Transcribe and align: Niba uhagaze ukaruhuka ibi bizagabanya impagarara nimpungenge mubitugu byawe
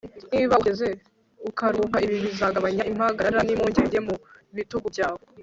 Niba 0.33 0.53
uhagaze 0.55 0.87
ukaruhuka 1.49 1.97
ibi 2.05 2.15
bizagabanya 2.25 2.83
impagarara 2.91 3.41
nimpungenge 3.43 3.97
mubitugu 4.07 4.87
byawe 4.93 5.21